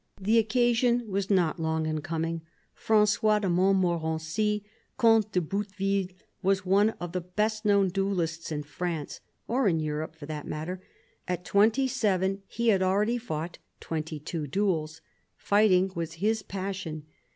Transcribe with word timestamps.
The 0.19 0.39
occasion 0.39 1.07
was 1.11 1.29
not 1.29 1.59
long 1.59 1.85
in 1.85 2.01
coming. 2.01 2.41
Fran9ois 2.75 3.41
de 3.41 3.49
Montmorency, 3.49 4.63
Comte 4.97 5.31
de 5.31 5.39
Bouteville, 5.39 6.07
was 6.41 6.65
one 6.65 6.89
of 6.99 7.11
the 7.11 7.21
best 7.21 7.65
known 7.65 7.89
duellists 7.89 8.51
in 8.51 8.63
France— 8.63 9.21
or 9.47 9.67
in 9.67 9.79
Europe, 9.79 10.15
for 10.15 10.25
that 10.25 10.47
matter. 10.47 10.81
At 11.27 11.45
twenty 11.45 11.87
seven 11.87 12.41
he 12.47 12.69
had 12.69 12.81
already 12.81 13.19
fought 13.19 13.59
twenty 13.79 14.19
two 14.19 14.47
duels. 14.47 15.01
Fighting 15.37 15.91
was 15.93 16.13
his 16.13 16.41
passion. 16.41 17.05